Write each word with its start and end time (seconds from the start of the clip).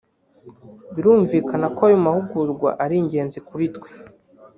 birumvikana 0.93 1.65
ko 1.75 1.81
aya 1.87 2.03
mahugurwa 2.05 2.69
ari 2.83 2.95
ingenzi 3.01 3.37
kuri 3.47 3.65
twe 3.75 3.89